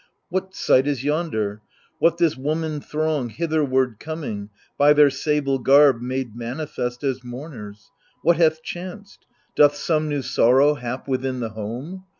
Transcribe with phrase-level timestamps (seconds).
[0.29, 1.61] What sight is yonder?
[1.99, 7.91] what this woman throng Hitherward coming, by their sable garb Made manifest as mourners?
[8.23, 9.27] What hath chanced?
[9.55, 12.05] Doth some new sorrow hap within the home